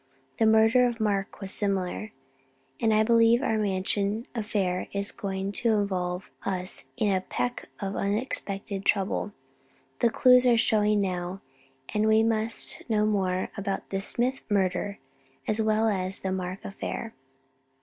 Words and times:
The 0.39 0.47
murder 0.47 0.87
of 0.87 0.99
Mark 0.99 1.41
was 1.41 1.51
similar, 1.51 2.11
and 2.79 2.91
I 2.91 3.03
believe 3.03 3.43
our 3.43 3.59
Mansion 3.59 4.25
affair 4.33 4.87
is 4.93 5.11
going 5.11 5.51
to 5.61 5.73
involve 5.73 6.31
us 6.43 6.87
in 6.97 7.13
a 7.15 7.21
peck 7.21 7.69
of 7.79 7.95
unexpected 7.95 8.83
trouble. 8.83 9.31
The 9.99 10.09
clues 10.09 10.47
are 10.47 10.57
showing 10.57 11.01
now, 11.01 11.41
and 11.93 12.07
we 12.07 12.23
must 12.23 12.81
know 12.89 13.05
more 13.05 13.49
about 13.55 13.89
the 13.91 14.01
Smith 14.01 14.39
murder, 14.49 14.97
as 15.47 15.61
well 15.61 15.87
as 15.87 16.21
the 16.21 16.31
Mark 16.31 16.65
affair." 16.65 17.13